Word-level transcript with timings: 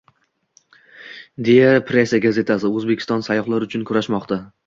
“Die 1.49 1.57
Presse” 1.91 2.21
gazetasi: 2.25 2.73
Oʻzbekiston 2.79 3.23
sayyohlar 3.29 3.67
uchun 3.69 3.87
kurashmoqda! 3.91 4.43